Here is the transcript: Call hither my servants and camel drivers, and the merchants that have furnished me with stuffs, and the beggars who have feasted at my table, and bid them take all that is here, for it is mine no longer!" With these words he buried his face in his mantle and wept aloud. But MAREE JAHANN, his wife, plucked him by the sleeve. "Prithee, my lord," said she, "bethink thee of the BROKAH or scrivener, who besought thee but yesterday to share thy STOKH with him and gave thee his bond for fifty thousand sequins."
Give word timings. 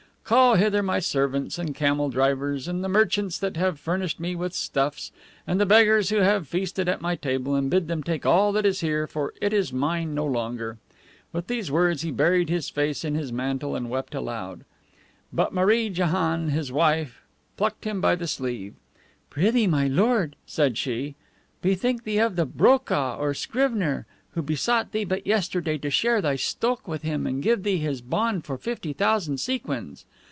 Call 0.23 0.55
hither 0.55 0.81
my 0.81 0.99
servants 0.99 1.59
and 1.59 1.75
camel 1.75 2.07
drivers, 2.07 2.65
and 2.69 2.81
the 2.81 2.87
merchants 2.87 3.37
that 3.39 3.57
have 3.57 3.77
furnished 3.77 4.17
me 4.17 4.33
with 4.33 4.53
stuffs, 4.53 5.11
and 5.45 5.59
the 5.59 5.65
beggars 5.65 6.09
who 6.09 6.19
have 6.19 6.47
feasted 6.47 6.87
at 6.87 7.01
my 7.01 7.17
table, 7.17 7.53
and 7.53 7.69
bid 7.69 7.89
them 7.89 8.01
take 8.01 8.25
all 8.25 8.53
that 8.53 8.65
is 8.65 8.79
here, 8.79 9.07
for 9.07 9.33
it 9.41 9.51
is 9.51 9.73
mine 9.73 10.15
no 10.15 10.25
longer!" 10.25 10.77
With 11.33 11.47
these 11.47 11.69
words 11.69 12.03
he 12.03 12.11
buried 12.11 12.47
his 12.47 12.69
face 12.69 13.03
in 13.03 13.13
his 13.13 13.33
mantle 13.33 13.75
and 13.75 13.89
wept 13.89 14.15
aloud. 14.15 14.63
But 15.33 15.53
MAREE 15.53 15.89
JAHANN, 15.89 16.47
his 16.51 16.71
wife, 16.71 17.23
plucked 17.57 17.83
him 17.83 17.99
by 17.99 18.15
the 18.15 18.27
sleeve. 18.27 18.73
"Prithee, 19.29 19.67
my 19.67 19.89
lord," 19.89 20.37
said 20.45 20.77
she, 20.77 21.15
"bethink 21.61 22.05
thee 22.05 22.19
of 22.19 22.37
the 22.37 22.45
BROKAH 22.45 23.17
or 23.19 23.33
scrivener, 23.33 24.05
who 24.33 24.41
besought 24.41 24.93
thee 24.93 25.03
but 25.03 25.27
yesterday 25.27 25.77
to 25.77 25.89
share 25.89 26.21
thy 26.21 26.37
STOKH 26.37 26.87
with 26.87 27.01
him 27.01 27.27
and 27.27 27.43
gave 27.43 27.63
thee 27.63 27.79
his 27.79 27.99
bond 27.99 28.45
for 28.45 28.57
fifty 28.57 28.93
thousand 28.93 29.37
sequins." 29.37 30.05